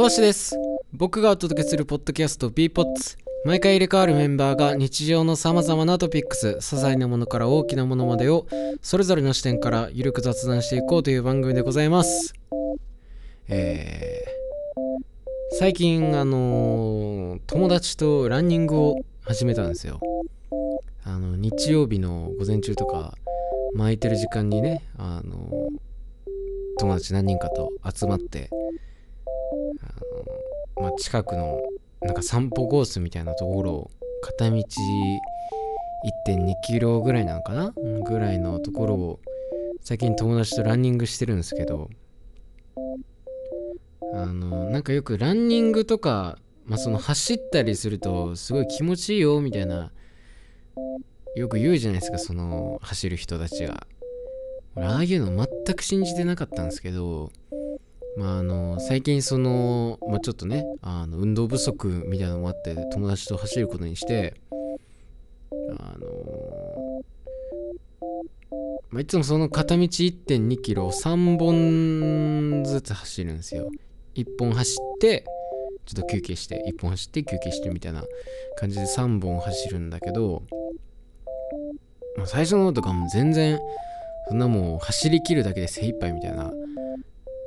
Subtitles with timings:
[0.00, 0.58] 講です。
[0.94, 3.18] 僕がお届けするポッドキャスト b ポッツ。
[3.44, 8.46] 毎回入れ替わるメンバーが日常のさまざまなトピックス些細なものから大きなものまでを
[8.80, 12.32] それぞれの視点からゆるく雑談していこうという番組でございます。
[13.48, 20.00] えー、最近あのー、友達とランニングを始めたんですよ。
[21.04, 23.18] あの日曜日の午前中とか
[23.74, 25.50] 巻いてる時間にねあの
[26.78, 28.48] 友達何人かと集まって
[29.96, 31.60] あの、まあ、近くの
[32.00, 33.90] なんか散歩コースみたいなところを
[34.22, 37.74] 片道1.2キロぐらいなのかな？
[38.06, 39.20] ぐらいのところを
[39.82, 41.90] 最近友達とランニングしてるんですけど。
[44.12, 49.92] あのなんかよくランニングとか、まあ、その走ったりするとすごい気持ちいいよみたいな
[51.36, 53.86] よく言うじゃないですかその走る人たちが。
[54.74, 57.30] 俺ああいうの全く信じてなかったんですけど。
[58.16, 64.34] まああの最近その、まあ、ちょっとねあの運動不足みたいなのもあって友達と走ることにして
[65.78, 67.02] あの
[68.90, 73.70] まあ、いつもその片道1 2キロを3本ずつ走るんですよ。
[74.16, 75.24] 1本走って
[75.86, 78.04] ちょっと休憩して1本走って休憩してみたいな
[78.56, 80.42] 感じで3本走るんだけど、
[82.16, 83.60] まあ、最初のとかも全然
[84.28, 86.52] そんなもう走りきるだけで精一杯みたいな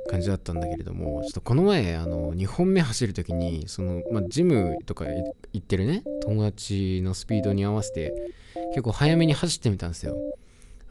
[0.08, 5.06] 感じだったんだけれどもちょっとこの前あの2本目走る時にその、まあ、ジムとか
[5.52, 8.12] 行ってるね友達のスピードに合わせて
[8.70, 10.16] 結構早めに走ってみたんですよ。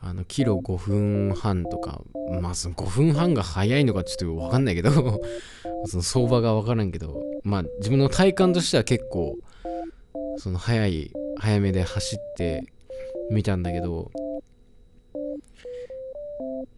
[0.06, 2.02] あのキロ5分半とか
[2.41, 4.91] まあその5分半が早いのかちょっと分かんないけど
[5.88, 9.38] その相場が分からんけどまあ自分の体感としては結構
[10.38, 12.66] その早い早めで走って
[13.31, 14.12] みたんだけど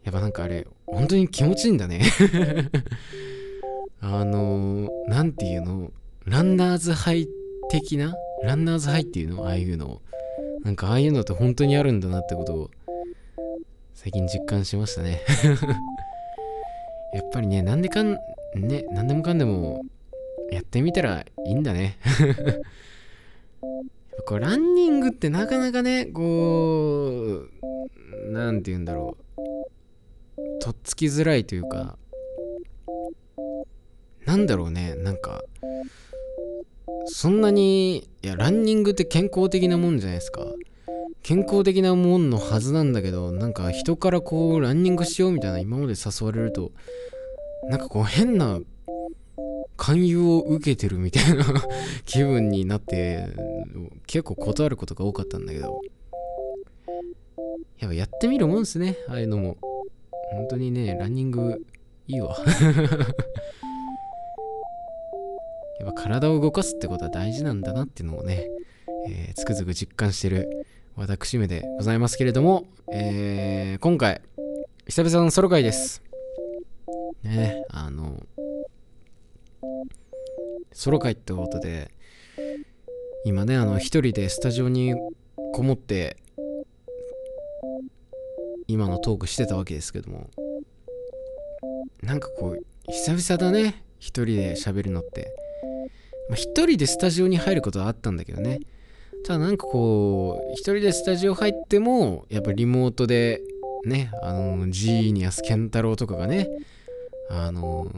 [0.06, 2.00] やっぱなんかあれ本当に気持ちいいんだね。
[4.00, 5.90] あの何て言うの？
[6.24, 7.28] ランナーズハイ
[7.70, 8.14] 的な？
[8.44, 9.46] ランナーズハイっていうの？
[9.46, 10.00] ああいうの。
[10.62, 12.70] なんかああいうのって本当にあるんだなってことを
[13.94, 15.22] 最近実感しましたね。
[17.12, 18.16] やっぱりねなんでかん
[18.54, 19.82] ね何でもかんでも
[20.52, 21.98] やってみたらいいんだね。
[24.24, 27.50] こうランニングってなかなかねこう
[28.30, 29.24] 何て言うんだろう。
[30.66, 31.96] とっつきづらいというか
[34.24, 35.44] なんだろうねなんか
[37.04, 40.44] そんなにいやランニングって健康的なもんじゃないですか。
[41.22, 46.72] 健康的なもんのはずなんだけどなんか人からこうランニングしようみたいな今まで誘われると
[47.68, 48.58] なんかこう変な
[49.76, 51.44] 勧誘を受けてるみたいな
[52.06, 53.28] 気分になって
[54.08, 55.80] 結構断ることが多かったんだけど。
[57.78, 59.58] やっぱやってみるもんですねああいうのも。
[60.32, 61.64] 本当にね、ランニング
[62.08, 62.36] いいわ。
[65.78, 68.48] やっぱ体を動かすってことは大事なんだなっていうのをね、
[69.08, 70.66] えー、つくづく実感してる
[70.96, 74.22] 私めでございますけれども、えー、今回、
[74.86, 76.02] 久々のソロ回です。
[77.22, 78.22] ね、あの、
[80.72, 81.90] ソロ回ってことで、
[83.24, 84.94] 今ね、あの、一人でスタジオに
[85.52, 86.16] こもって
[88.68, 90.30] 今のトークしてたわけですけども。
[92.02, 93.82] なんかこう久々だね。
[93.98, 95.32] 一人で喋るのって。
[96.28, 98.60] まあ、一人でスタジオに入ることはあったんだけどね。
[99.24, 103.40] ただなんかこう一人でスタジオ入ってもやっぱリモートで
[103.84, 106.48] ねあのジーニアス健太郎とかがね
[107.30, 107.90] あの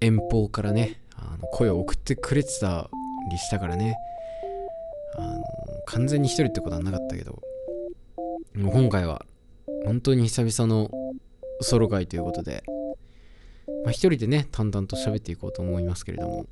[0.00, 2.88] 遠方からねあの声を送ってくれてた
[3.30, 3.96] りしたからね。
[5.18, 5.42] あの
[5.86, 7.40] 完全に一人ってことはなかったけど。
[8.54, 9.26] 今回は
[9.84, 10.90] 本当に久々の
[11.60, 12.64] ソロ会ということで、
[13.84, 16.46] まあ、一人でね、淡々と喋っていこうと思いますけれども、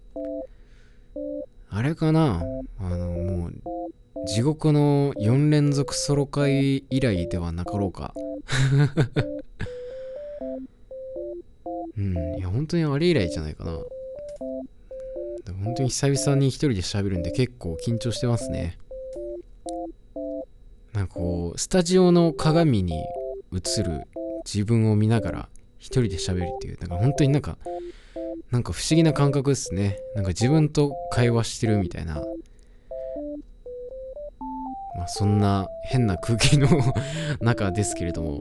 [1.71, 2.43] あれかな？
[2.79, 3.55] あの、もう、
[4.27, 8.15] 地獄の4連続ソロ会以来ではなかろうか。
[11.97, 13.79] うん、いや、本当にあれ以来じゃないかな。
[15.65, 18.79] 本当に久々に一人で喋るんで結構緊張してますね。
[20.95, 23.05] なんかこう、スタジオの鏡に
[23.53, 24.03] 映る
[24.45, 25.49] 自分を見ながら
[25.81, 27.59] 一人で喋るっていう、なんか本当になんか、
[28.53, 29.99] なんか不思議な感覚ですね。
[30.15, 32.23] なんか自分と会話してるみたいな。
[34.97, 36.69] まあそんな変な空気の
[37.43, 38.39] 中ですけれども。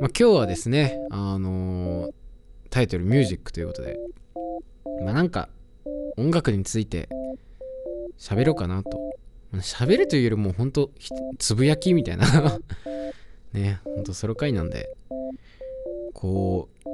[0.00, 2.12] まあ今日はですね、あのー、
[2.68, 3.98] タイトルミュージックということで、
[5.02, 5.48] まあなんか
[6.18, 7.08] 音楽について
[8.18, 9.03] 喋ろうかなと。
[9.60, 10.90] 喋るというよりも本当
[11.38, 12.26] つぶやきみたいな。
[13.52, 14.90] ね、ほんとソロ回なんで、
[16.12, 16.88] こう、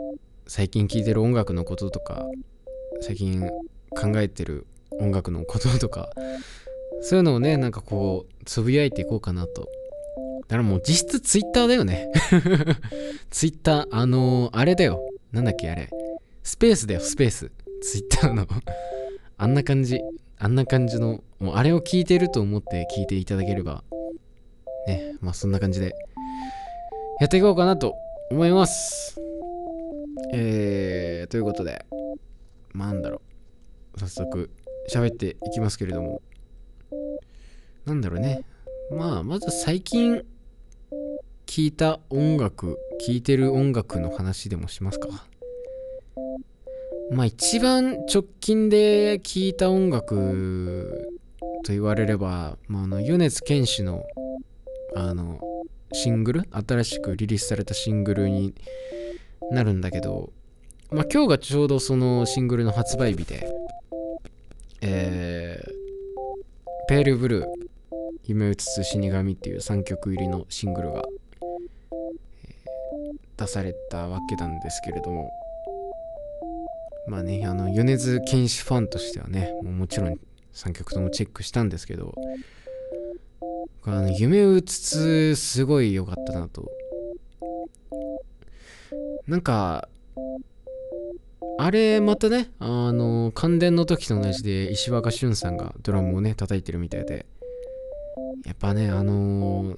[0.47, 2.27] 最近聴いてる音楽のこととか、
[3.01, 3.49] 最近
[3.91, 6.11] 考えてる音楽のこととか
[7.03, 9.69] そういうのをねなんかこうつぶやいていこうかなと。
[10.43, 12.09] だからもう実質ツイッターだよね。
[13.31, 15.01] ツイッターあのー、あれだよ。
[15.33, 15.89] なんだっけあれ。
[16.43, 17.53] スペースだよスペース。
[17.83, 18.47] ツイッターの。
[19.39, 20.01] あんな感じ。
[20.43, 23.85] あんな感じのもうあれを聞いてると思って聞いていただければ
[24.87, 25.95] ねまあそんな感じで
[27.21, 27.95] やっていこうかなと
[28.31, 29.21] 思います。
[30.33, 31.85] えー、ということで
[32.75, 33.21] なんだろ
[33.95, 34.01] う。
[34.01, 34.51] 早速
[34.91, 36.23] 喋っていきますけれども。
[37.85, 38.45] なんだろうね。
[38.91, 40.25] まあまず最近
[41.45, 45.09] 聴いた音楽聴いてる音楽の話でもしますか。
[47.11, 51.09] まあ一番直近で聴いた音楽
[51.65, 54.05] と言われれば、まあ、あの米津玄師の
[54.95, 55.41] あの
[55.93, 58.55] シングル新しくリリースされたシングルに
[59.51, 60.33] なるんだけど、
[60.91, 63.49] まあ、今日がちょうどそのシングルの発売日で、
[64.81, 65.71] えー、
[66.89, 67.47] ペールブルー
[68.25, 75.31] 夢うつつ死神っていう3曲入りのシングルが、えー、出されたわけなんですけれども
[77.07, 80.19] まあねあの米津玄師ファンとしてはねもちろん
[80.55, 82.15] 3曲ともチェックしたんですけど
[83.85, 86.71] あの夢うつつすごい良かったなと。
[89.27, 89.89] なんか
[91.59, 97.27] あれまたねあの感電の時と同じで石若俊さんがドラムをね叩いてるみたいで。
[98.45, 99.77] やっぱね、あのー、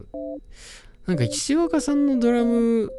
[1.06, 2.90] なんか石若さんのドラム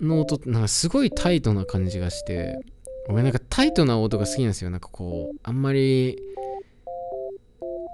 [0.00, 2.58] の音ってなんかすごいタイトな感じがして、
[3.12, 4.70] 俺なんかタイトな音が好きなんですよ。
[4.70, 6.22] なんかこう、あんまり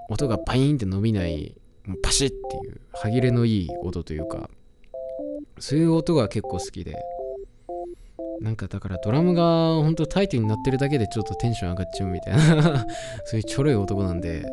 [0.09, 1.55] 音がパインって伸びない、
[2.03, 4.49] パシッっていう歯切れのいい音というか、
[5.59, 6.95] そういう音が結構好きで、
[8.41, 9.43] なんかだからドラムが
[9.75, 12.85] 本当タイトになってるだけでちょっとテンション上がっちゃうみたいな
[13.25, 14.45] そういうちょろい男なんで、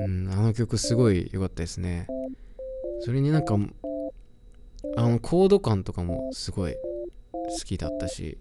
[0.00, 2.08] うん、あの曲すごい良かったですね。
[3.00, 3.56] それになんか、
[4.96, 6.74] あのコード感とかもすごい
[7.32, 8.38] 好きだったし、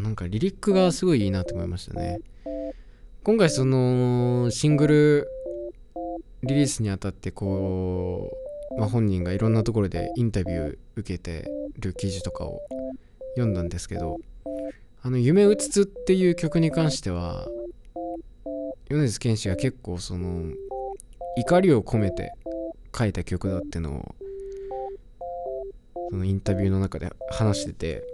[0.00, 2.20] なんかリリックがすごいいいなと思いましたね。
[3.22, 5.28] 今回そのシングル
[6.42, 8.30] リリースにあたってこ
[8.76, 12.60] う、まあ、本人がいろんなところでインタビュー受けてる記事とかを
[13.34, 14.18] 読んだんですけど
[15.02, 17.48] あの「夢うつつ」っていう曲に関しては
[18.90, 20.52] 米津玄師が結構その
[21.38, 22.32] 怒りを込めて
[22.96, 24.14] 書いた曲だってのを
[26.10, 28.04] そのインタビューの中で話してて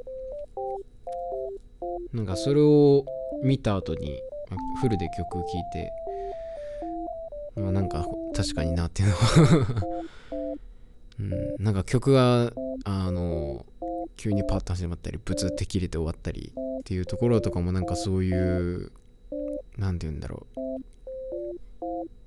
[2.12, 3.04] なんかそれを
[3.42, 4.20] 見た後に
[4.80, 5.92] フルで曲聴いて
[7.56, 9.86] まあなんか確かになっていうのは。
[11.20, 12.50] うん、なんか曲が
[12.84, 13.66] あの
[14.16, 18.90] 急にパッと始まったりブツって切れて終わったりっていうところとかもなんかそういう
[19.76, 20.60] 何て言うんだろう。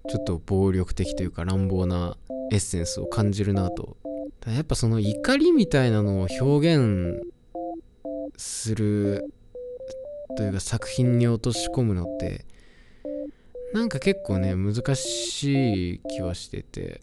[0.10, 2.18] ちょっと暴力的というか乱暴な
[2.52, 3.98] エッセンスを感じるなと。
[4.46, 7.22] やっぱその怒りみたいなのを表現
[8.38, 9.34] する
[10.36, 12.46] というか作品に落とし込むのって
[13.74, 17.02] なんか結構ね難しい気はしてて。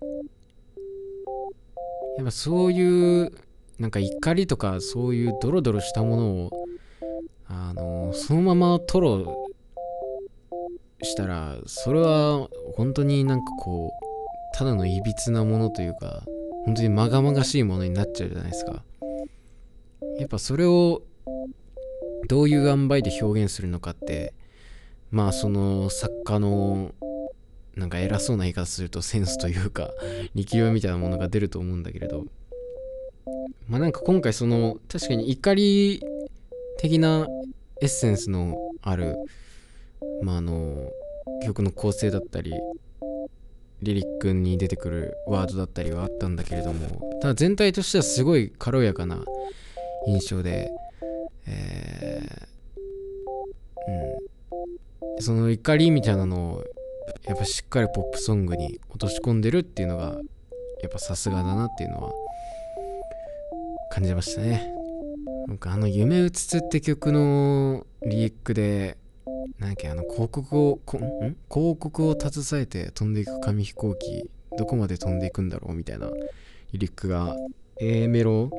[2.16, 3.32] やっぱそういう
[3.78, 6.50] なんか怒りとかそういうドロドロしたものを
[7.48, 9.24] あのそのまま吐露
[11.02, 16.22] したらそれは本当になんかこうただのいびつなものというか
[16.66, 18.82] 本当にまがまがしいものになっちゃうじゃないですか。
[20.18, 21.00] やっぱそれを
[22.28, 24.32] どういう塩梅で表現するのかって
[25.10, 26.94] まあその作家の
[27.76, 29.92] なんか偉そうな言い方するとセンスというか
[30.34, 32.26] 力量みたいなものが出ると思うんだけれど
[33.68, 36.02] まあなんか今回その確かに怒り
[36.78, 37.26] 的な
[37.80, 39.16] エッセンスのある
[40.22, 40.90] まああの
[41.44, 42.52] 曲の構成だったり
[43.82, 49.24] リリックに出てくるワードだったりはあったんだけれどもただ全体としてはすごい軽やかな
[50.06, 50.72] 印象で、
[51.46, 56.64] えー、うん、その怒りみたいなのを
[57.24, 60.18] やっぱしっかりポップソングに落とし込んでるっていうのが
[60.82, 62.12] やっぱさすがだなっていうのは
[63.90, 64.72] 感じましたね。
[65.46, 68.96] なんかあの「夢うつつ」って曲のリリックで
[69.58, 70.78] なんかあの広告をん？
[71.52, 76.08] 広告を携えて飛んでいく紙飛行機どこまで飛んでいくんだろうみたいな
[76.72, 77.36] リリックが
[77.80, 78.50] A メロ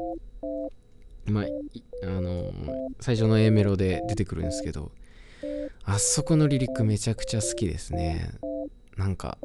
[1.32, 1.46] まあ
[2.04, 2.52] あの
[3.00, 4.92] 最初の A メロで出てくるんですけど
[5.86, 8.32] あそこのリリックめちゃくちゃ好きですね。
[8.98, 9.38] なんか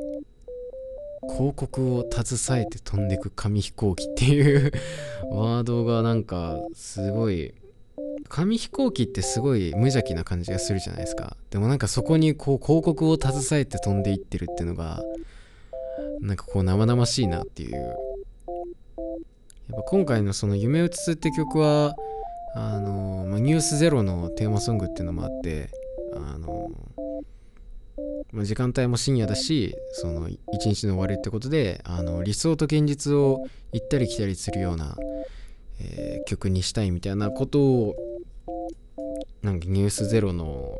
[1.29, 4.73] 広告を携えて飛んでく紙飛行機っていう
[5.31, 7.55] ワードがなんかすごい
[8.29, 11.37] 紙飛行機ってすごい無邪気な感じがするじゃないですか。
[11.51, 15.03] でもなんかそこにこう広告を携えて飛んでいってるっていうのが
[16.21, 17.97] なんかこう生々しいなっていう
[19.69, 21.95] やっぱ今回のその「夢うつつ」って曲は
[22.55, 25.71] あの、まあ、ニュースゼロのテーマソングっていうのもあって
[26.15, 26.71] あの、
[28.33, 34.97] ま、時間帯も深夜だしその一日の終わりってことであの理想と現実を行ったり来たりするような、
[35.81, 37.97] えー、曲にしたいみたいなことを
[39.43, 40.79] なんかニュースゼロの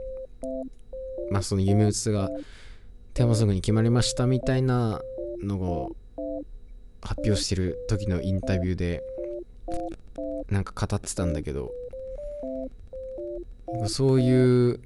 [1.31, 2.31] まあその夢うつが
[3.15, 5.01] テーマソングに決まりましたみたいな
[5.43, 5.97] のを
[7.07, 9.03] 発表してる時のインタビューで
[10.51, 11.71] なんか語ってたんだけど
[13.87, 14.81] そういう、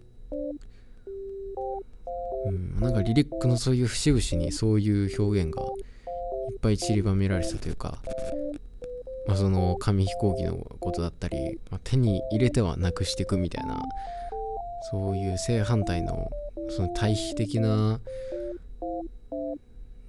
[2.46, 7.98] うん、なんかリリックのそういう節々にそういう表現がいっぱい散りばめられてたというか、
[9.26, 13.82] まあ、その紙飛行機のことだったり、まあ、手に入れてはなくしていくみたいな
[14.90, 16.30] そういう正反対の
[16.70, 18.00] その対比的な、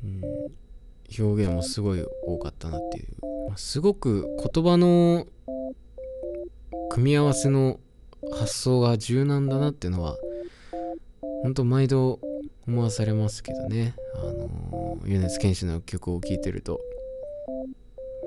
[0.03, 0.21] うん、
[1.17, 3.07] 表現もすごい多かったなっていう、
[3.49, 5.25] まあ、すごく言葉の
[6.89, 7.79] 組み合わせの
[8.31, 10.17] 発想が柔軟だなっていうのは
[11.43, 12.19] 本当毎度
[12.67, 13.95] 思わされますけどね。
[14.15, 16.79] あの米津玄師の曲を聴いてると。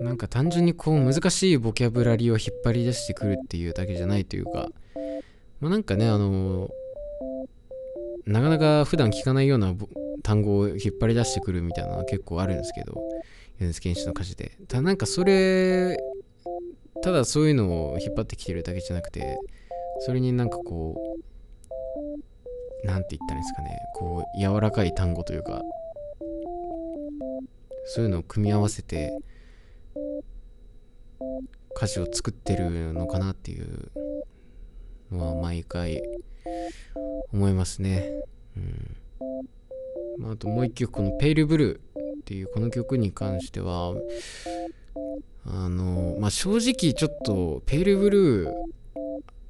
[0.01, 4.69] なんか単純にこう難しいボキャブラリーを引っ張り出してくるっていうだけじゃないというか。
[5.61, 6.71] まあなんかねあの
[8.27, 9.73] なかなか普段聞かないような
[10.23, 12.95] 単語を引っ張り出してくるみたいなのは結構あるんですけど
[13.59, 14.53] 米津玄師の歌詞で。
[14.69, 15.97] ただなんかそれ
[17.03, 19.39] ただそういうのを引っ張ってきてるだけじゃなくて
[20.01, 20.95] それになんかこ
[22.83, 23.79] う何て言ったらいいんですかね。
[23.95, 25.63] こう柔らかい単語というか
[27.87, 29.17] そういうのを組み合わせて
[31.77, 33.91] 歌詞を作ってるのかなっていう
[35.11, 36.03] のは毎回
[37.33, 38.11] 思いますね。
[38.57, 38.97] うん。
[40.19, 41.79] まあ、あともう一曲この「ペイルブルー」
[42.21, 43.95] っていうこの曲に関しては
[45.47, 48.53] あのまあ正直ちょっと「ペイルブルー」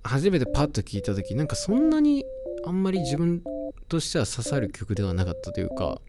[0.02, 2.26] 初めてパッと聴いた時なんかそんなに
[2.66, 3.42] あんまり自分
[3.88, 6.00] としては刺さる曲ではなかったというか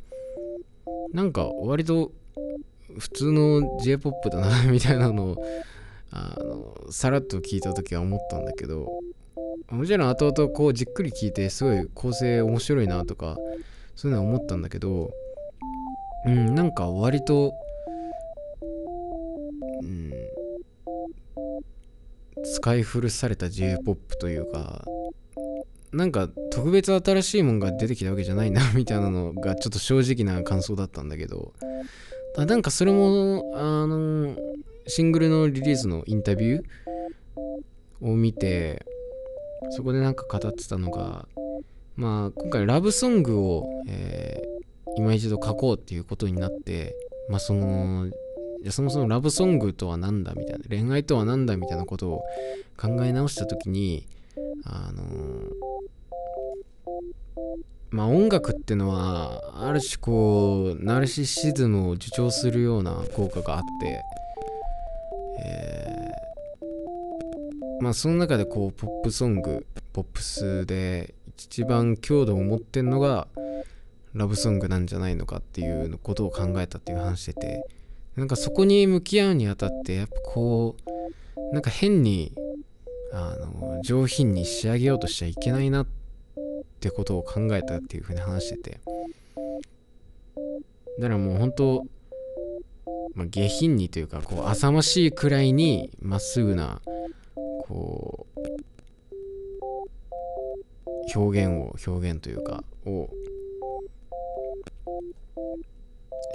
[1.14, 2.12] なんか割と
[2.98, 5.36] 普通の J-POP だなみたいなのを
[6.12, 8.88] あのさらっと聞いた時は思ったんだけど
[9.70, 13.38] もちろん後々こうじっくり聞いてすごい構成面白いなとか
[13.96, 15.12] そういうのは思ったんだけど
[16.26, 17.54] うんなんか割と
[19.82, 20.14] うん
[22.44, 24.84] 使い古された J-POP というか
[25.92, 31.54] なんか特別新しいもんが出てきたわけじゃないな みたいなのがちょっと正直な感想だったんだけど
[32.38, 34.36] なんかそれもあの
[34.88, 36.64] シングルのリリースのインタビュー
[38.02, 38.86] を見て
[39.72, 41.28] そこでなんか語ってたのが
[41.96, 46.96] まあ今回ラブソングを、えー、今一度書こうっていうことになって
[47.30, 48.10] まあその
[48.62, 52.24] じゃそもそもラブソングとは何だみたいな恋愛とは何だみたいなことを
[52.78, 54.08] 考え直した時に
[54.66, 55.52] あのー、
[57.92, 64.02] まあ音楽ってのはある種こうナルシシズムを助長するような効果があって
[65.38, 73.28] えー、まあその中でこうポップソングポップスで一番強度を持ってんのが
[74.14, 77.66] ラブソングなんじゃないのかっていうことを考えたっていう話してて
[78.16, 80.76] なんかそこに向き合うにあたってやっぱこ
[81.36, 82.34] うなんか変に
[83.12, 85.88] あの上品に仕上げようとしちゃいけないなっ
[86.80, 88.80] てことを考えたっていうふうに話してて
[91.00, 91.86] だからもう本当
[93.16, 96.82] まあ、下品にというかこう浅ましいくらいにまっすぐな
[97.62, 98.35] こう
[101.14, 103.10] 表現を表現というかを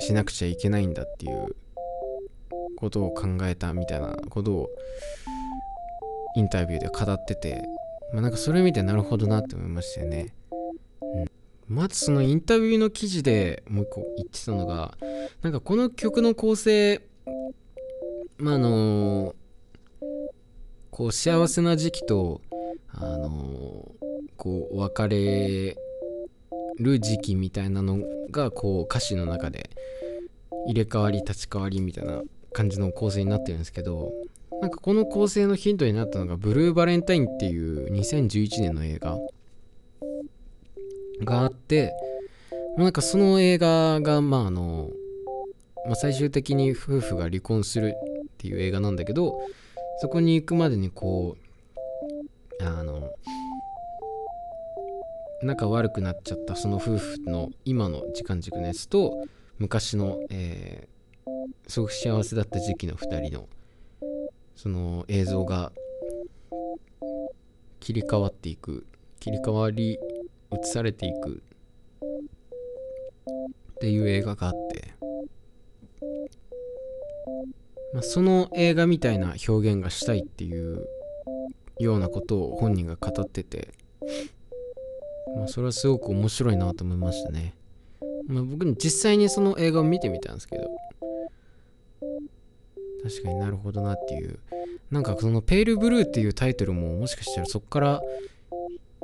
[0.00, 1.56] しなくちゃいけないんだっていう
[2.76, 4.70] ことを考えたみたいなことを
[6.36, 7.62] インタビューで語ってて、
[8.12, 10.34] まあ、なんかそれ見てなるほどなって思いましたよね。
[11.02, 11.26] うん、
[11.68, 14.96] まずそのインタビューの記事でもう一個言ってたのが
[15.42, 17.02] なんかこの曲の構成
[18.38, 19.34] まああの
[20.90, 22.40] こう幸せな時期と
[22.92, 23.92] あの
[24.40, 25.76] こう別れ
[26.78, 27.98] る時期みたいなの
[28.30, 29.68] がこう歌詞の中で
[30.66, 32.22] 入れ替わり立ち替わりみたいな
[32.54, 34.12] 感じの構成になってるんですけど
[34.62, 39.18] なんかこの構成のヒントになったのがブルーバレンタインっていう2011年の映画
[41.22, 41.92] があって
[42.78, 44.88] なんかその映画がまああの、
[45.84, 49.38] まあ、最終的に夫婦が離婚するっていう映画なんだけど
[50.00, 53.10] そこに行くまでにこうあの
[55.42, 59.26] 仲悪くなっちゃったその夫婦の今の時間軸のやつと
[59.58, 63.48] 昔の、えー、すごく幸せだった時期の2人の
[64.54, 65.72] その映像が
[67.80, 68.86] 切り替わっていく
[69.18, 69.98] 切り替わり
[70.52, 71.42] 映されていく
[73.74, 74.94] っていう映画があって、
[77.94, 80.86] まあ、その映画みたいな表現がしたいっていう
[81.78, 83.72] ようなことを本人が語ってて、
[85.36, 87.54] まあ、それはすごく面白いなと思いましたね、
[88.26, 90.70] まあ、僕実際にその映画を見てみたんですけど。
[93.02, 94.38] 確かになるほどなっていう。
[94.90, 98.02] なんかその「ペールブルー」っていうタイトルももしかしたらそこから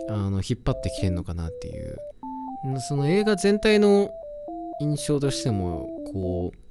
[0.09, 1.97] あの引っ張ってきてんのかなっていう。
[2.89, 4.11] その映画全体の
[4.81, 6.67] 印象としてもこう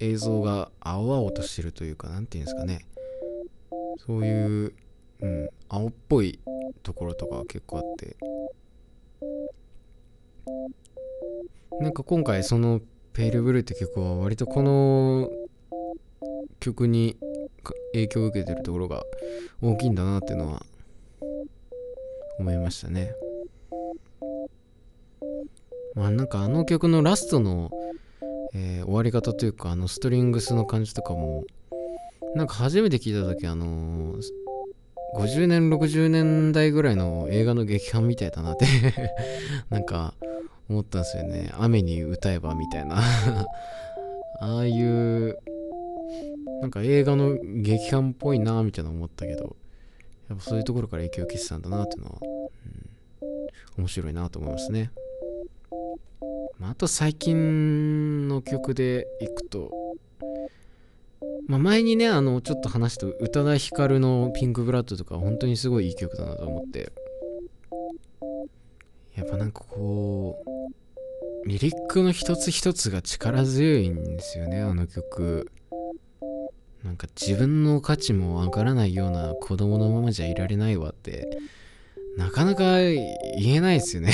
[0.00, 2.86] 映像が青々としてるというか何て言うんですかね。
[4.04, 4.74] そういう、
[5.22, 6.40] うん、青っぽい
[6.82, 8.16] ところとか結構あって
[11.80, 12.80] なんか今回その
[13.12, 15.30] 「ペールブルー」って曲は割とこの
[16.58, 17.16] 曲に
[17.92, 19.02] 影響を受けてるところが
[19.62, 20.64] 大きいんだなっていうのは
[22.38, 23.12] 思いましたね。
[25.94, 27.70] まあなんかあの曲のラストの、
[28.54, 31.44] えー、終わり方というかあのストリングスの感じとかも
[32.34, 34.22] なんか初めて聞いた時あのー、
[35.16, 38.66] 50年60年代ぐらいの映画の劇版みたいだなって
[39.70, 40.14] なんか
[40.68, 43.02] 思ったんですよね雨に歌えばみたいな
[44.40, 45.38] ああいう
[46.60, 49.56] なんか映画の劇版っぽいなみたいな思ったけど
[50.28, 52.18] やっぱそういうところから影響を受けてたんだなっていうのは、
[53.22, 54.92] うん、面白いなと思いますね。
[56.60, 59.72] まあ、あと最近の曲でいくと、
[61.46, 66.92] まあ、前にね、あの、ちょっと話した宇多田ヒカルのピンクブラッドとか本当にすごいいい曲だなと思って、
[69.16, 75.50] やっぱなんかこう、リリックの一つ一つが力強いんですよね、あの曲。
[76.84, 81.38] なんか自分の価値もわからないような子供のままじゃいられないわって、
[82.16, 84.12] なかなか言えないですよね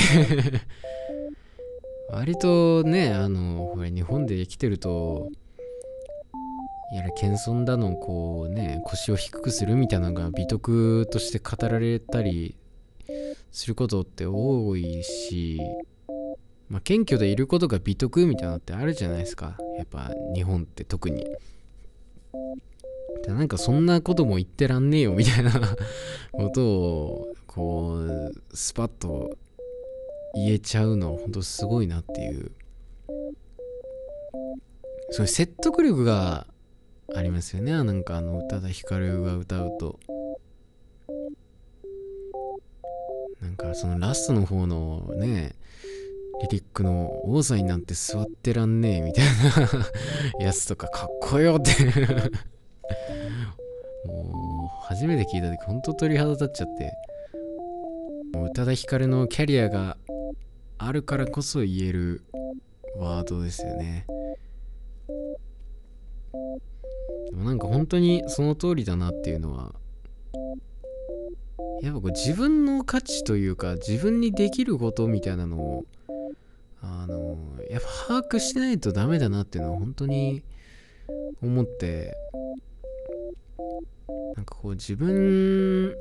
[2.09, 5.29] 割とね、あの、ほら、日本で生きてると、
[6.93, 12.55] やら謙遜だの、こうね、腰を低くするみたいなのが美徳として語られたり
[13.51, 15.59] することって多いし、
[16.69, 19.57] まあ、謙虚でいることが美徳みたいなのってあるじゃないですか。
[19.77, 21.25] やっぱ日本って特に。
[23.23, 25.51] でなんかそんなことも言ってらんねえよみたいな
[26.31, 29.37] ことをこうスパッと
[30.35, 32.51] 言えちゃうのは本当すごいなっていう
[35.09, 36.47] そういう説得力が
[37.15, 37.71] ありますよね。
[37.71, 39.99] なんかあの宇多田ヒカルが歌うと。
[43.41, 45.55] なんかそのラストの方のね
[46.41, 49.25] リリックの王座になんて座ってらんねえみたい
[50.39, 51.71] な やつとかかっこよって。
[54.05, 56.91] もう初めて聞いた時ほんと鳥肌立っちゃって。
[58.33, 59.97] もう宇多田ヒカルのキャリアが
[60.77, 62.21] あるからこそ言える
[62.97, 64.05] ワードですよね。
[67.29, 69.73] でもなんか本当にその通りだなっていうのは
[71.81, 75.85] やっぱこう自分の価値というか自分にできることみたいなのを
[76.81, 77.37] あの
[77.69, 80.43] やっぱ把握しないとダメだなっていうのは本当に
[81.41, 82.15] 思って
[84.35, 85.93] なんかこう自分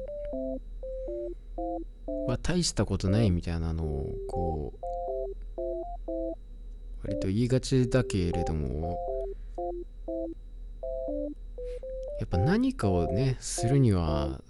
[2.27, 4.87] は大したことないみたいなのをこう
[7.05, 8.99] 割と言いがちだけれども
[12.19, 14.41] やっぱ何かをねするには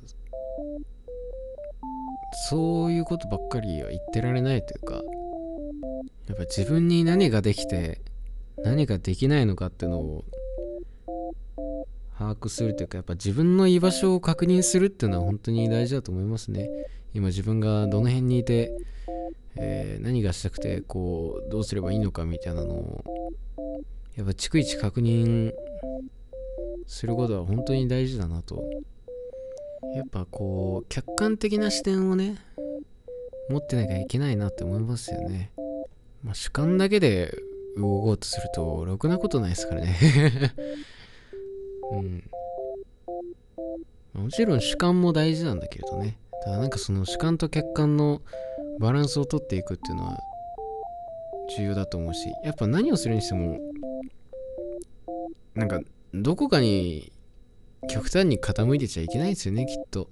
[2.48, 4.94] そういうことばっかりは言ってられないというか
[6.29, 8.00] やっぱ自分に何ができて
[8.59, 10.24] 何ができないのかっていうのを
[12.18, 16.68] 把握するというかやっぱ自分の居場所を確認するっていうのは本当に大事だと思いますね。
[17.12, 18.72] 今自分がどの辺にいて、
[19.57, 23.05] えー、何がしたくてこうどうすればいいのかみたいなのを
[24.16, 25.52] やっぱ逐一確認
[26.86, 28.64] することは本当に大事だなと。
[29.94, 32.36] やっぱこう客観的な視点をね
[33.48, 35.52] 持ってなきゃいけないなって思いますよね。
[36.22, 37.34] まあ主観だけで
[37.76, 39.96] 動こうとするとろくなことないですからね。
[41.92, 42.30] うん。
[44.12, 46.18] もちろん主観も大事なんだけれどね。
[46.42, 48.22] ただなんかその主観と客観の
[48.78, 50.20] バランスをとっていくっていうのは
[51.56, 53.58] 重要だと思うしやっぱ何をするにしても
[55.54, 55.80] なんか
[56.22, 57.12] どこかに
[57.90, 60.09] 極端に傾いてちゃいけないですよねきっと。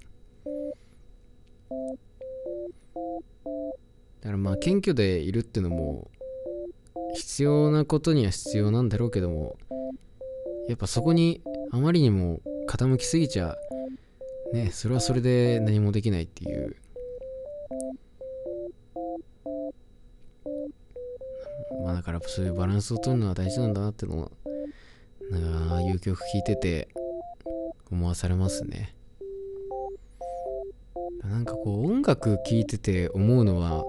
[4.21, 6.11] だからまあ謙虚でいるってのも
[7.15, 9.57] 必要なことには必要なんだろうけども
[10.69, 13.57] やっぱそこにあまりにも傾きすぎちゃ
[14.53, 16.77] ねそれはそれで何もできないっていう。
[21.85, 24.31] まあだからそういうバランスを取るのは大事なんだなってのは
[25.31, 26.89] なんかああいう曲聴いてて
[27.91, 28.95] 思わされますね
[31.23, 33.85] なんかこう音楽聴いてて思うのは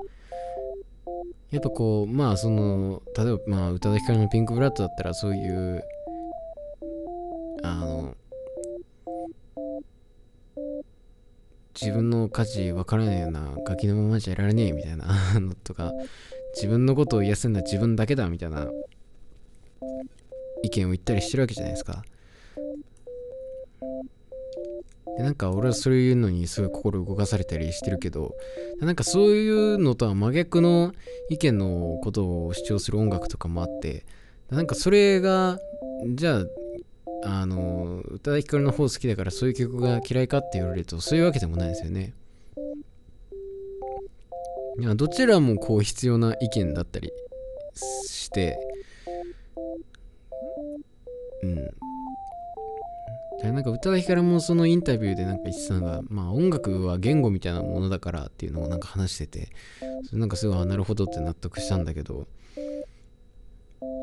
[1.52, 5.84] やっぱこうまあその例えばまあ宇多田ヒカルのピンクブラッドだったらそういう
[7.64, 8.16] あの
[11.80, 15.06] 自分の価値分からないようなガキのままじゃいられねえみたいな
[15.40, 15.92] のとか
[16.56, 18.68] 自分のことを癒すんだ自分だけだみたいな
[20.76, 22.04] 見を言ったりしてるわけじゃないですか。
[25.18, 28.36] でなんか俺はそういうのにすごい心動かされたりしてるけど
[28.82, 30.94] なんかそういうのとは真逆の
[31.30, 34.06] 意見のことを主張する音楽とかもあって
[34.50, 35.60] なんかそれが
[36.16, 36.42] じゃ
[37.24, 42.14] ああの宇多田ヒカルの方好きだからそういう曲が嫌いかって言われるとそういうわけでもないですよね。
[44.78, 47.14] いやどちらもこう必要な意見だったり
[47.74, 48.60] して
[53.46, 59.50] でなんか宇多田ヒカルもそのインタビューでなんか言ってたのが、まあ音楽は言語みたいなものだからっていうのをなんか話してて、
[60.04, 62.28] それなんかすごい、なるほどって納得したんだけど、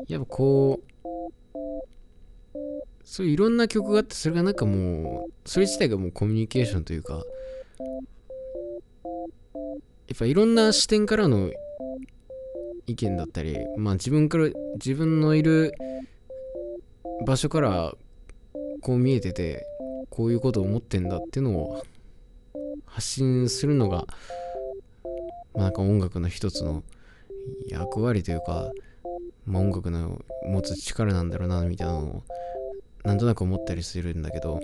[0.07, 2.57] やっぱこう、
[3.03, 7.19] そういういろんな曲があって、それがなんかもう、それ自体がもうコミュニケーションというか、や
[10.15, 11.51] っぱいろんな視点からの
[12.87, 15.73] 意見だったり、まあ自分から、自分のいる
[17.25, 17.93] 場所から
[18.83, 19.65] こう見えてて
[20.09, 21.83] こういうことを思ってんだっていうのを
[22.85, 24.05] 発信するのが、
[25.55, 26.83] まあ、なんか音楽の一つの
[27.67, 28.71] 役割というか、
[29.45, 32.23] まあ、音楽の持つ力なんだろうなみたいなのを
[33.03, 34.59] なんとなく思ったりするんだけど、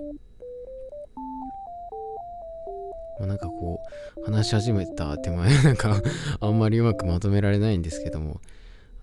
[3.18, 3.80] まあ、なんかこ
[4.18, 6.00] う話し始めた手前 なんか
[6.40, 8.40] あんまりうまくまとめられないんですけども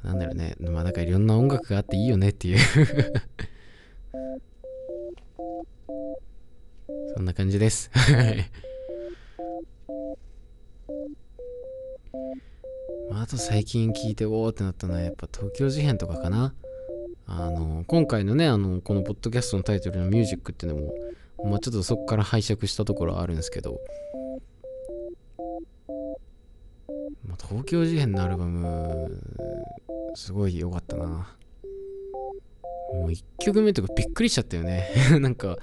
[0.04, 0.56] なんだろうね。
[0.60, 2.58] まあなんかいろんな音楽があっていいよねっていう。
[7.15, 7.89] そんな感じです。
[13.12, 16.54] あと最近聞いておーってなったのはやっぱ東京事変とかかな。
[17.26, 20.93] あの、今回のね、あの、このポッドキャストのタイトルのミュージックっていうのも、
[21.50, 23.82] まあちょっとそこから拝借したところはあるんですけど、
[27.26, 29.21] まあ、東京事変のアルバム、
[30.15, 31.36] すごい良かったな。
[32.93, 34.89] もう1曲目とかびっくりしちゃったよね。
[35.19, 35.58] なんか、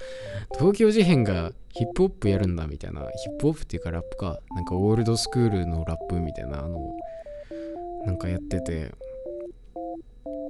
[0.55, 6.97] 東京事変がヒップホップやるんだみたいな、ヒップホップっていうかラップか、なんかオールドスクールのラップみたいなあの
[8.05, 8.93] なんかやってて、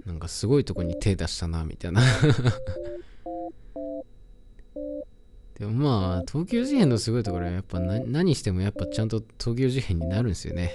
[0.04, 2.02] なんかすごいとこに手出したな、みたいな。
[5.58, 10.74] でもまあ、東京事変のすごいところはやっぱ何してもやっぱちゃんと東京事変になるんですよね。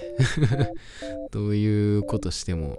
[1.30, 2.78] どういうことしても。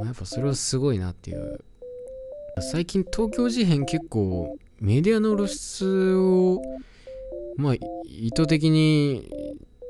[0.00, 1.62] まあ、やっぱそれはすごいなっていう。
[2.72, 6.60] 最近東京事変結構メディアの露出を
[7.56, 7.74] まあ
[8.06, 9.30] 意図的に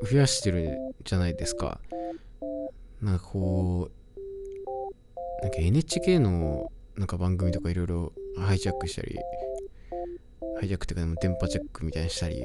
[0.03, 1.81] 増やしてるじゃないですか。
[3.01, 9.17] なんかこう、なんか NHK のなんか番組とかいろいろハイジャックしたり、
[10.59, 12.43] ハイジャックっていうか電波チェックみたいにしたり、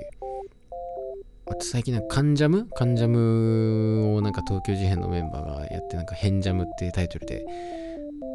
[1.47, 2.67] あと最近なんかカンジャム？
[2.73, 7.45] カンジャムをなんか東京事変のメンバーがやってなんか変ジャムっていうタイトルで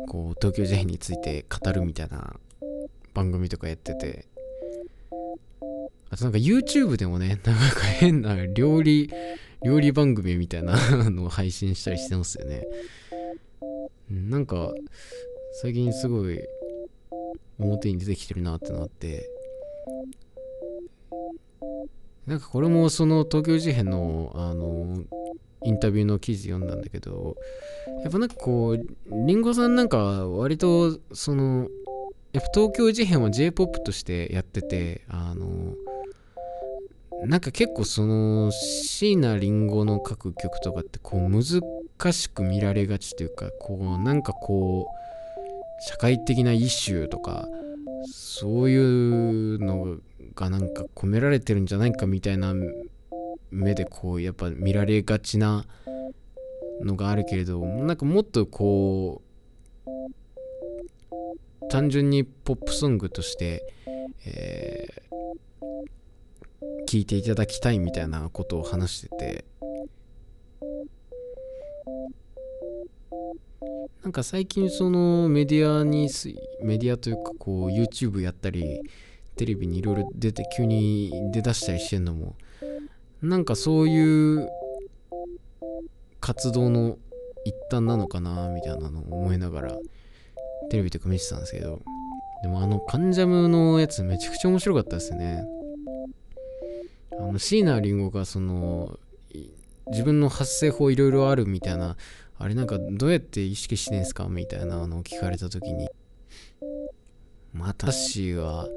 [0.09, 2.37] こう東京事変について語るみたいな
[3.13, 4.27] 番組とかやってて
[6.11, 9.11] あとなんか YouTube でもねなんか変な料理
[9.65, 10.75] 料理番組みたいな
[11.11, 12.65] のを配信したりしてますよね。
[14.09, 14.73] なんか
[15.61, 16.41] 最近すごい
[17.59, 19.29] 表に出てきてるなってなって。
[22.31, 25.03] なんかこれもその東京事変のあの
[25.65, 27.35] インタビューの記事読んだんだけど
[28.05, 28.87] やっぱなんかこう
[29.27, 31.67] りんごさんなんか割とその
[32.33, 35.75] やっぱ東京事変は J-POP としてやっててあの
[37.27, 47.49] なんか結構その椎名林檎の書く曲とかってこう難しく見られがちというかこうなんかこう社会的なイシューとか
[48.07, 49.99] そういうの
[50.41, 52.55] がなんか込められてるんじゃないかみたいな
[53.51, 55.67] 目でこうやっぱ見られがちな
[56.83, 59.21] のがあるけれどなんかもっとこ
[59.87, 59.91] う
[61.69, 63.63] 単純にポップソングとして、
[64.25, 69.45] えー、聞いていただきたいみたいなことを話してて
[74.03, 76.09] なんか最近そのメディアに
[76.63, 78.81] メディアというかこう YouTube やったり
[79.37, 82.37] テレビにいろいろ出て急に出だしたりしてんのも
[83.23, 84.49] なんかそういう
[86.21, 86.99] 活動の
[87.45, 89.79] 一端なのかなみたいなのを思いながら
[90.71, 91.81] テレビとか見てたんですけど。
[92.43, 95.45] でもあのカンジャムのやつめちゃくちゃ面白かったですね。
[97.19, 98.99] あの椎名林檎がその
[99.89, 101.97] 自分の発声法いろいろあるみたいな
[102.39, 105.89] あれなんかどうやって意識してんすかみたいなのを聞かれた時に。
[107.53, 108.69] まあ私は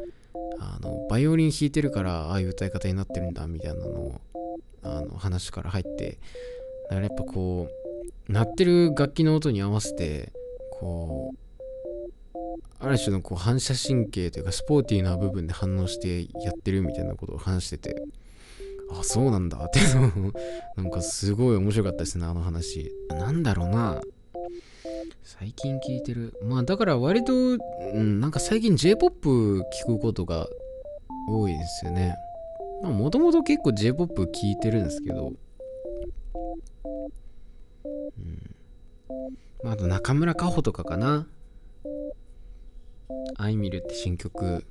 [0.60, 4.22] あのバイオリン弾いてるからああいう歌い方になってるんだみたいなのを
[4.84, 6.20] あの話から入って
[6.90, 10.32] だからやっぱこう鳴ってる楽器の音に合わせて
[10.72, 11.38] こう
[12.80, 18.04] ある種のこう反射神経というかスポーティーな部分で反応してやってるみたいなことを話してて
[18.92, 19.80] あそうなんだって
[20.76, 22.92] なんかすごい面白かったですねあの話。
[23.10, 24.02] なんだろうな。
[25.24, 26.38] 最近聞いてる。
[26.44, 27.58] まあだから割と、う
[27.98, 30.48] ん、なんか最近 J-POP 聞くことが
[31.30, 32.16] 多いですよね。
[32.82, 35.32] まあもともと結構 J-POP 聞いてるんですけど。
[37.86, 38.56] うん。
[39.64, 41.26] まあ、あと中村佳穂とかかな
[43.38, 44.66] 「アイミル」って新曲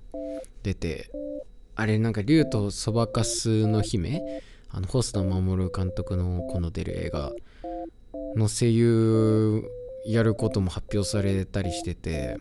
[0.63, 1.11] 出て
[1.75, 7.33] あれなんか竜とそばかすの姫あの細田守監督のこの出る映画
[8.37, 9.65] の声優
[10.07, 12.39] やることも発表されたりしてて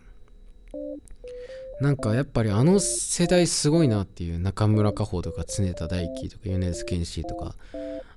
[1.80, 7.56] なんかやっぱりあの世代すごいなっていう中村佳穂とか常田大輝とか米津玄師とか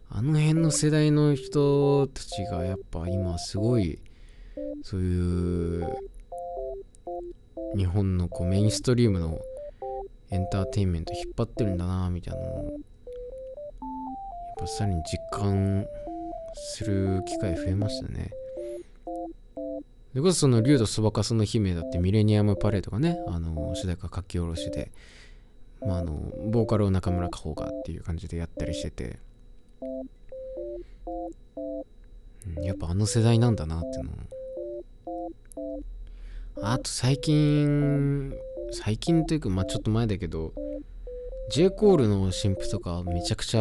[0.09, 3.99] あの辺の世代の人たちがやっぱ今すごい
[4.83, 5.95] そういう
[7.75, 9.39] 日本のこうメインストリームの
[10.29, 12.73] エンターテインメント引っ張ってるんだなみたいなのをやっ
[14.59, 15.85] ぱさらに実感
[16.53, 18.31] する機会増えましたね。
[20.15, 24.93] でこそその竜とそばかすの姫だってミレニアムパレードがね、あの主題歌書き下ろしで、
[25.85, 26.13] まあ、あの
[26.51, 29.19] ボーカルを中村佳穂がっていう感じでやったりしてて、
[32.61, 34.11] やっぱあの世代なんだなっていうの
[36.61, 38.33] あと最近
[38.71, 40.53] 最近というかまあちょっと前だけど
[41.51, 43.59] J コールの新譜とかめちゃくちゃ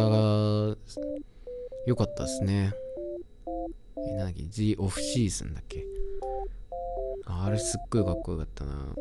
[1.85, 2.71] 良かったですね。
[4.07, 5.85] えなんだっけ？The Off Season だっけ？
[7.25, 8.95] あれすっごいかっこよかったな。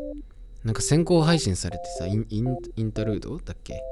[0.65, 3.83] なんか先行配信されてさインインインタルードだっけ？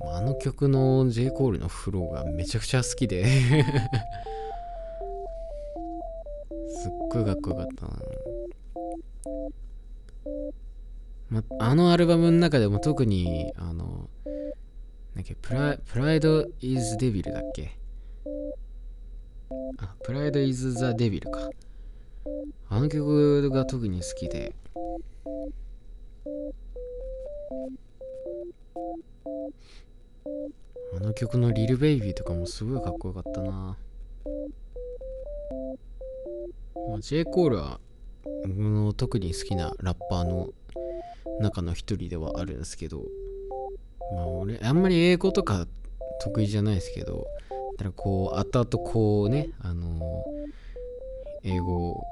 [0.00, 3.24] あの曲の J コールのフローがめちゃくちゃ好きで。
[6.68, 7.98] すっごいかっこよかったな。
[11.30, 13.84] ま、あのアルバムの中でも特にあのなん
[15.16, 15.34] だっけ？
[15.34, 17.78] プラプライド・イズ・デビルだっけ？
[19.78, 21.48] あプライド・イズ・ザ・デビルか。
[22.68, 24.54] あの曲が特に好きで
[30.96, 33.76] あの曲のリル・ベイビーとかもすごいかっこよかったな。
[36.88, 37.24] まあ、J.
[37.24, 37.80] コールは
[38.46, 40.50] 僕の特に好きなラッパーの
[41.40, 43.02] 中の一人ではあるんですけど、
[44.14, 45.66] まあ俺、あんまり英語とか
[46.22, 47.26] 得意じゃないですけど、
[47.76, 52.02] だからこう、後々こうね、あのー、英語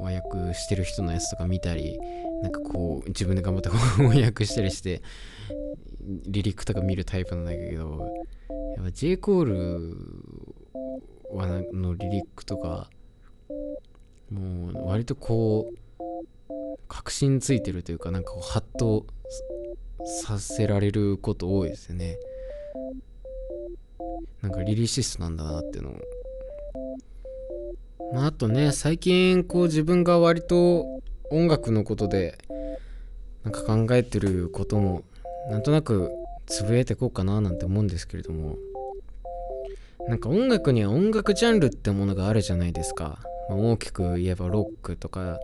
[0.00, 1.98] 和訳してる人のやつとか見たり、
[2.42, 5.02] なんかこう、自分で頑張って翻訳したりして、
[6.26, 8.08] リリックとか見るタイプなんだけど、
[8.76, 9.96] やっぱ J コール
[11.36, 12.88] はのリリックとか、
[14.30, 15.78] もう割とこう、
[16.88, 19.06] 確信ついてるというか、なんかこう、ハッと
[20.22, 22.18] させられること多いですよね。
[24.42, 26.17] なんかリリシストなんだなっていうのを。
[28.12, 30.86] まあ、あとね、最近こう自分が割と
[31.30, 32.38] 音楽のことで
[33.44, 35.02] なんか考えてることも
[35.50, 36.10] なんとなく
[36.46, 38.56] つぶやいていこうかななんて思うんですけれども。
[40.08, 43.18] なんか音楽には音楽ジャンルってものがあるじゃないですか、
[43.50, 45.38] まあ、大きく言えばロックとか、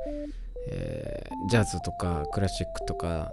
[0.68, 3.30] えー、ジャズとかクラシックとか、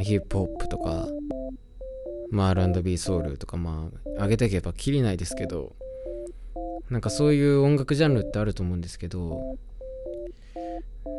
[0.00, 1.06] ヒップホップとか、
[2.30, 5.76] まあ、R&B ソウルとかまあ上げていけばきりないですけど。
[6.90, 9.56] なんかそういう音楽ジャンルってあると思うんですけど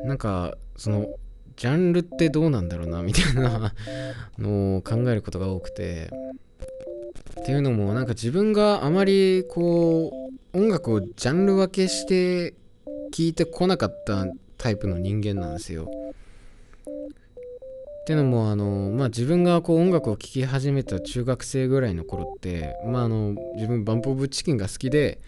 [0.06, 1.08] なんかその
[1.56, 3.74] ジャンルってどうなんだろうなみたいな
[4.38, 6.12] のを考えることが多くて
[7.42, 10.12] っていうのもなんか自分があまりこ
[10.54, 12.54] う音楽をジャンル分けして
[13.12, 14.26] 聞いてこなかった
[14.58, 15.90] タイプの人間なんですよ。
[16.86, 25.20] っていうのもあの、まあ、自分がこう音楽を聴き始めた中学生ぐらいの頃って、まあ、あの自分バンプ・オブ・チキンが好きで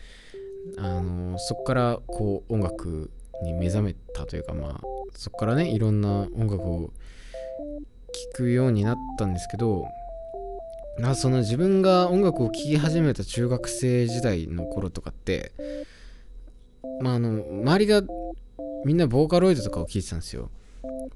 [0.78, 3.12] あのそこからこう音楽
[3.44, 4.82] に目覚めたというかまあ
[5.14, 6.92] そこからねいろんな音楽を
[8.12, 9.86] 聴くようになったんですけど
[11.04, 15.52] あその自分が音楽を聴き始めた中学生時代の頃とかって
[17.02, 18.02] まああの周りが
[18.86, 20.50] みんなボーカロイドとかを聴いてたんですよ。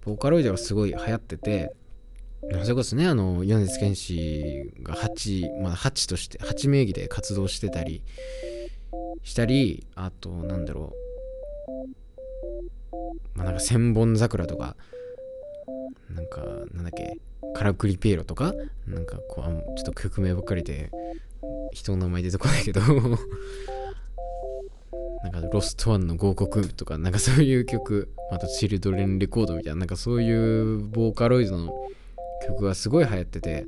[0.03, 1.73] ボーカロイドがすごい流行ってて
[2.63, 8.03] それこそねあの米津玄師が8、まあ、8として8名義で活動してたり
[9.23, 11.01] したりあとなんだろう。
[13.35, 14.75] まあなんか千本桜とか
[16.09, 16.41] なんか
[16.73, 17.17] なんだっけ
[17.53, 18.53] カラクリピエロとか
[18.87, 20.91] なんかこうちょっと曲名ばっかりで
[21.71, 22.81] 人の名前出てこないけど。
[25.23, 31.71] なんかロストワンの合国とかなんかそういう曲またチルドレンレコードみたいななんかそういうボーカロイドの
[32.47, 33.67] 曲がすごい流行ってて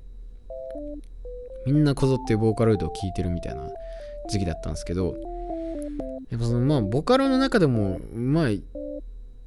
[1.66, 3.70] みんなこぞってボーカロイドを聴いてるみたいな
[4.30, 5.16] 時期だったんですけど
[6.30, 8.64] やっぱそのまあボカロの中でもまあい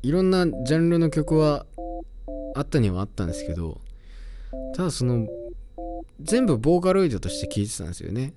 [0.04, 1.66] ろんなジャンルの曲は
[2.54, 3.80] あったにはあったんですけど
[4.74, 5.26] ただその
[6.20, 8.34] 全部ボーカロイドとして聴いてたんですよね。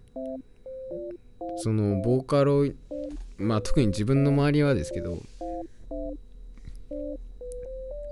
[1.62, 2.75] そのボーカロイ
[3.38, 5.19] まあ特に自分の周りはですけど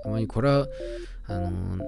[0.04, 0.68] あまりこれは
[1.26, 1.78] あの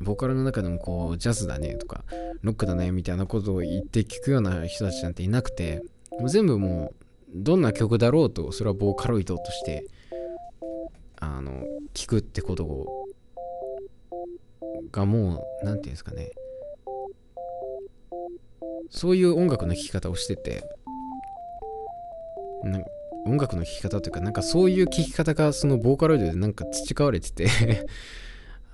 [0.00, 2.04] ボーカルの中でもこうジャズだねとか
[2.42, 5.82] ロックだねみたいなことを言って聞くような人たちなんていなくて
[6.18, 6.99] もう全部もう
[7.34, 9.86] どんな曲だろうとそれはボーカロイドとして
[11.16, 11.62] あの
[11.94, 13.06] 聞くってことを
[14.92, 16.30] がもう何て言うんですかね。
[18.90, 20.64] そういう音楽の聴き方をしてて
[22.64, 22.80] な
[23.24, 27.46] 音楽の聴き方というかなんかそういう聴き方がそのボーカロイドでなんか培われてて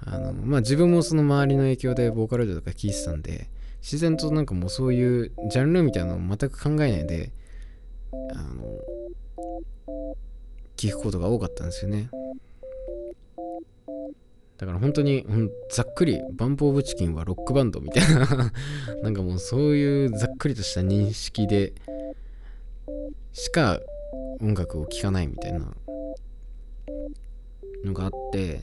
[0.01, 3.49] あのまあ自分もその周りの影響でボーカロイドとか聴いてたんで
[3.83, 7.33] 自然となんかもうそういうジャンルみたいなのを全く考えないで
[8.33, 8.65] あの
[10.77, 12.11] 聞くことが多かったんですよね。
[14.59, 15.27] だから本当に
[15.71, 18.53] ざっくりバンプ・オブ・チキンはロックバンドみたいな
[19.03, 21.75] なんかもうそういうざっくりとした認識で
[23.33, 23.81] しか
[24.41, 25.75] 音楽を聴かないみたいな
[27.85, 28.61] のがあって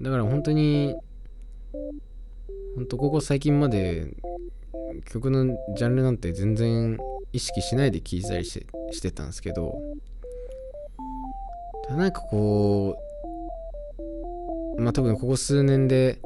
[0.00, 0.94] だから本当に
[2.76, 4.14] 本当ここ最近まで
[5.06, 6.98] 曲のジャンルなんて全然
[7.32, 9.80] 意識しないで聴いたりしてしてたんですけど
[11.90, 12.96] なんかこ
[14.76, 16.18] うまあ多分ここ数年で、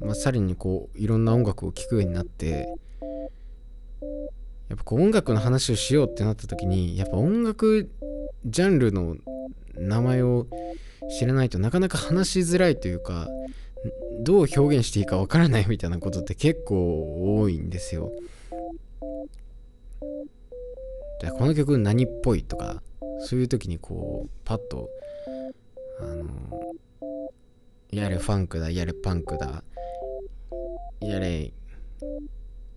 [0.00, 2.68] まあ、さらにこういろんな音楽を聴くようになって
[4.68, 7.90] やっぱこう音楽の話をしようってなった時にやっぱ音楽
[8.46, 9.16] ジャンルの
[9.74, 10.46] 名前を
[11.18, 13.28] 知らないとなかなか話しづらいというか
[14.22, 18.12] どう表現していいかわからないみたいなことって結構多いんですよ。
[21.20, 22.82] でこの曲何っぽいとか
[23.20, 24.88] そういう時にこうパッと
[26.00, 26.24] あの
[27.90, 29.62] やれファンクだやれパンクだ
[31.00, 31.52] やれ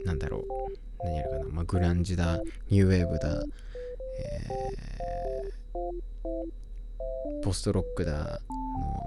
[0.04, 3.44] なんだろう何やるかな、まあ、グランジだニューウェーブだ、
[4.20, 8.42] えー、ポストロックだ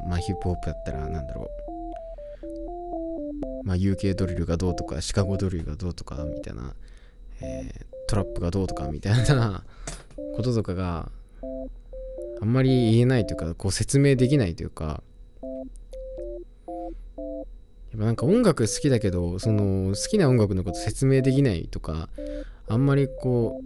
[0.09, 1.49] まあヒップホップだったらなんだろう
[3.67, 6.75] まあ UK ドリルがどうとかシカゴドリルがどうとかみたいな、
[7.41, 9.65] えー、トラップがどうとかみたいな
[10.35, 11.11] こととかが
[12.41, 15.03] あんまり言えないというかこう説明できないというか。
[17.91, 22.11] やっぱなんか音楽好きだけどその好きな音楽のこと説明できないとか
[22.69, 23.63] あんまりこ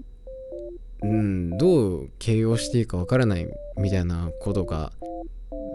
[1.03, 4.93] ううんどう形容していいかわからないみたいなことが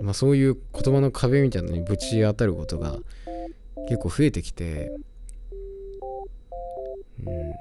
[0.01, 2.97] まあそういう言葉の壁みたいなのにぶち当たることが
[3.89, 4.93] 結構増えてきて
[7.25, 7.53] うん。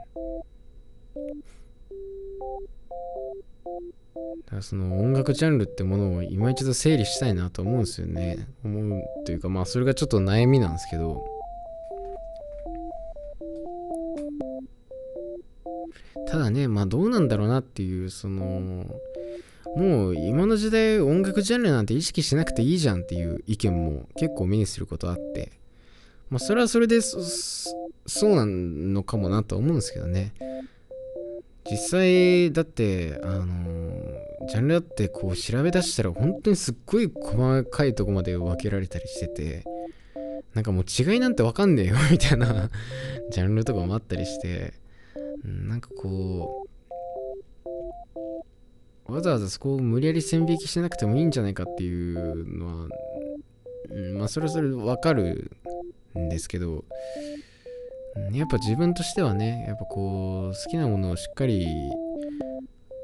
[4.46, 8.48] だからその音楽ジャンルってものを今一度整理したいなと思うんですよね。
[8.64, 11.24] 思うというかまあそれがちょっと悩みなんですけど。
[16.26, 18.84] ただねまあどうなんだろうなっていうその
[19.76, 25.52] もう今の時代音楽ジャンルなんて意識しなくていいじゃんっていう意見も結構目にすることあって
[26.30, 27.72] まあそれはそれでそ
[28.26, 30.32] うなのかもなと思うんですけどね
[31.70, 33.46] 実際だってあの
[34.48, 39.64] ジャンルだってこう調べ出したら本当にすっごい細かいとこまで分けられたりしてて
[40.52, 42.70] なんかもう違いなんて分かんねえよみたいな
[43.30, 44.74] ジャンルとかもあったりして
[45.42, 46.66] なんかこ
[49.06, 52.88] うわざわざそこを無理やり線引きしなくてもいいんじゃないかっていうのは、
[54.16, 55.50] まあそれはそれ分かる
[56.18, 56.84] んですけど
[58.32, 61.66] やっぱ自分としてはねやっぱこう好きなものをしっかり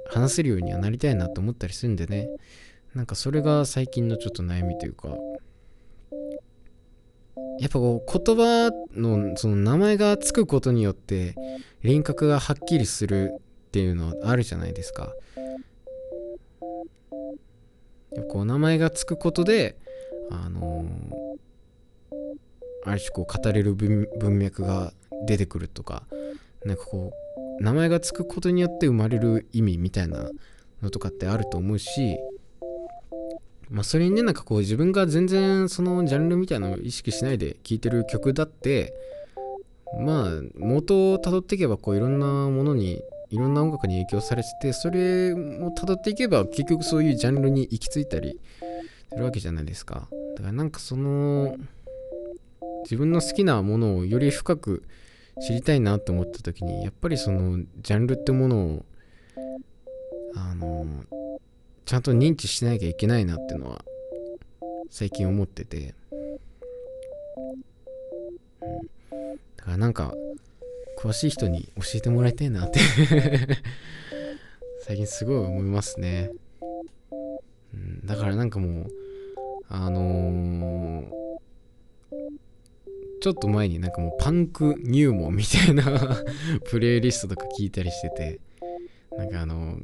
[0.08, 2.28] 話せるようにはなりたいなと思ったりするんでね
[2.94, 5.08] なんかそれが最近のちょっと悩みというか
[7.60, 11.34] やっぱこう言葉のその名前がつくことによって
[11.82, 13.34] 輪郭がはっきりする
[13.68, 15.12] っていうのはあるじゃないですか。
[18.28, 19.76] こう名前がつくことで
[20.30, 22.16] あのー、
[22.84, 24.08] ある種こう語れる文
[24.38, 24.92] 脈が
[25.26, 26.04] 出てくるとか
[26.64, 27.12] なんかこ
[27.58, 30.30] う名前がつくことによって生まれる意味みたいな
[30.82, 32.18] のとかってあると思うし
[33.70, 38.94] まあそれにねなんかこう自分が全然そのジャンルみたいなのを意識しないで聴いてる曲だって
[39.98, 48.40] まあ元をたどっていけばこういろんなものにいろんな音楽に影響されててそれをたどっていけば結局そういうジャンルに行き着いたり
[49.08, 50.08] するわけじゃないですか。
[50.36, 51.56] だからなんかその
[52.84, 54.82] 自分の好きなものをより深く
[55.40, 58.84] 知りたいなと思った時にやっぱりそのジャンルってものを
[60.34, 60.86] あの
[61.84, 63.84] ちゃんと認知しなきゃいけないなっていうのは
[64.90, 66.16] 最近思ってて、う
[68.66, 70.14] ん、だからなんか
[70.98, 72.80] 詳しい人に教えてもらいたいなって
[74.84, 76.30] 最近すごい思いますね、
[77.72, 78.86] うん、だからなんかもう
[79.68, 81.19] あのー、
[83.20, 85.84] ちょっと前になんかもうパンク入門みたいな
[86.70, 88.40] プレイリストとか聞いたりしてて
[89.16, 89.78] なんかあの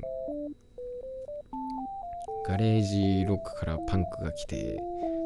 [2.46, 4.78] ガレージロックからパンクが来て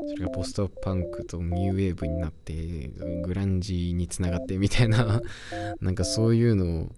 [0.09, 2.91] それがポストパンクとニューウェーブになって
[3.23, 5.23] グランジーにつながってみたいな
[5.81, 6.89] なんかそういうのを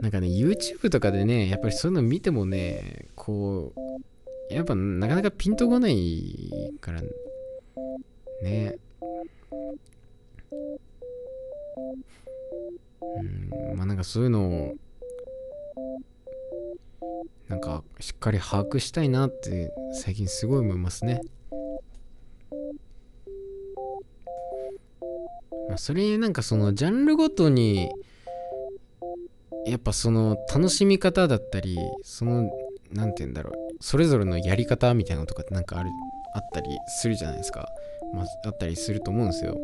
[0.00, 7.02] なんかね YouTube とかでねやっぱりそういうの見てもねこうやっぱなかなかピンとこないから
[8.42, 8.78] ね。
[13.18, 14.74] うんまあなんかそういうのを
[17.48, 21.20] なんかしっかり把握したいなって最近すごい思いますね。
[25.68, 27.90] まあ、それなんかそのジャンルごとに
[29.66, 32.50] やっぱその楽しみ方だったりその
[32.92, 35.90] 何て言うんだろうそれぞれのやり方みたいなのとかってなんかある
[36.34, 37.68] あったりするじゃないですか、
[38.14, 39.58] まあ、あったりすると思うんですよ。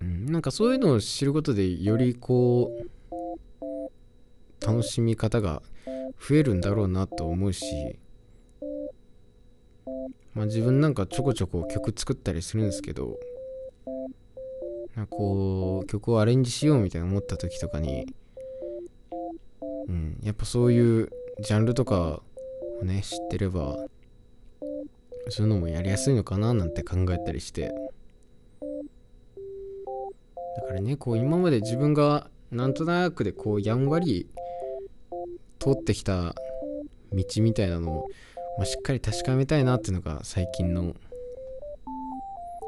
[0.00, 2.90] うん、なんかそういうのを知ることでよりこう
[4.64, 5.62] 楽しみ方が
[6.20, 7.98] 増えるんだろうなと思うし、
[10.34, 13.18] まあ、自分なんかちょこちょこ曲作ったりするんですけど
[14.96, 18.06] なんかこう曲をアレンジしようみたいな思った時とかに、
[19.88, 21.10] うん、やっぱそういう
[21.40, 22.20] ジャンルとか
[22.80, 23.76] をね知ってれば
[25.28, 27.72] そういうのもやりやすいのかななんて考えたりして
[30.56, 34.26] だからねこう今まで自分がなんとなくでこうやんわり
[35.58, 36.34] 通ってきた
[37.12, 38.08] 道みたいなのを、
[38.56, 40.94] まあ、しっかり確かめたいなっていうのが最近の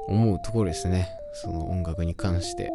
[0.07, 2.71] 思うところですねその音楽に関して。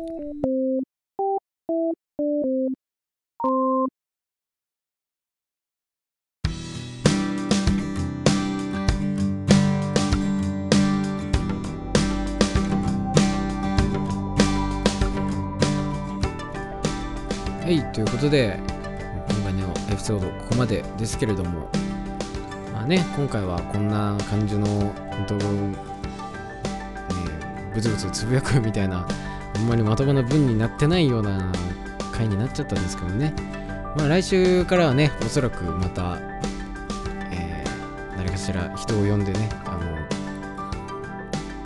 [17.68, 18.58] はい、ということで、
[19.30, 21.68] 今回のエピソードここまでですけれども
[22.72, 25.76] まあね今回はこんな感じの本当ね
[27.76, 29.06] ブツブツつぶやくみたいな
[29.54, 31.52] あんまりまともな文になってないような
[32.14, 33.34] 回になっちゃったんですけどね。
[33.98, 36.20] まあ来週からはねおそらくまた、
[37.34, 39.80] えー、誰かしら人を呼んでねあの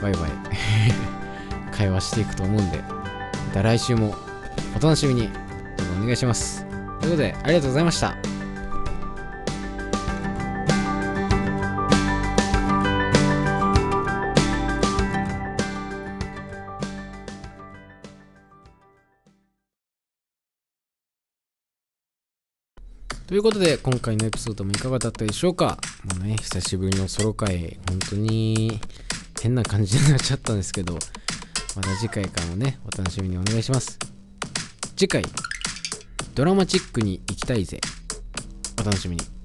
[0.02, 0.32] バイバイ
[1.72, 4.16] 会話していくと思うんでまた来週も
[4.76, 5.41] お楽しみに。
[6.02, 6.66] お願いします。
[7.00, 8.16] ということでありがとうございました。
[23.28, 25.78] ということで、今回のエピソードもいかがだったでしょうか？
[26.04, 28.82] もうね、久しぶりのソロ回、本当に
[29.42, 30.96] 変な感じになっちゃったんですけど、
[31.78, 33.98] また次回からもね、お楽しみにお願いします。
[34.98, 35.24] 次回、
[36.34, 37.82] ドラマチックに行きたいぜ。
[38.80, 39.41] お楽しみに。